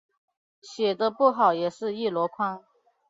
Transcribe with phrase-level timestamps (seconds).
[0.63, 2.63] 写的不好的也是一箩筐